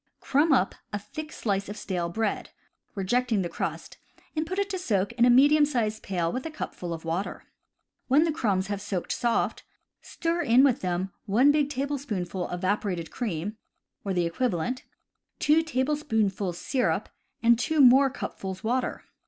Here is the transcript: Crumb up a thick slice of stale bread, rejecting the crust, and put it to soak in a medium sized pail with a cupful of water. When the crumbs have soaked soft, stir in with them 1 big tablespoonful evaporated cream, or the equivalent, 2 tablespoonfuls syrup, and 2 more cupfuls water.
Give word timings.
Crumb 0.19 0.51
up 0.51 0.73
a 0.91 0.97
thick 0.97 1.31
slice 1.31 1.69
of 1.69 1.77
stale 1.77 2.09
bread, 2.09 2.49
rejecting 2.95 3.43
the 3.43 3.49
crust, 3.49 3.99
and 4.35 4.47
put 4.47 4.57
it 4.57 4.67
to 4.71 4.79
soak 4.79 5.11
in 5.11 5.25
a 5.25 5.29
medium 5.29 5.63
sized 5.63 6.01
pail 6.01 6.31
with 6.31 6.43
a 6.43 6.49
cupful 6.49 6.91
of 6.91 7.05
water. 7.05 7.43
When 8.07 8.23
the 8.23 8.31
crumbs 8.31 8.65
have 8.65 8.81
soaked 8.81 9.11
soft, 9.11 9.63
stir 10.01 10.41
in 10.41 10.63
with 10.63 10.81
them 10.81 11.13
1 11.27 11.51
big 11.51 11.69
tablespoonful 11.69 12.49
evaporated 12.49 13.11
cream, 13.11 13.57
or 14.03 14.11
the 14.11 14.25
equivalent, 14.25 14.85
2 15.37 15.61
tablespoonfuls 15.61 16.57
syrup, 16.57 17.07
and 17.43 17.59
2 17.59 17.79
more 17.79 18.09
cupfuls 18.09 18.63
water. 18.63 19.03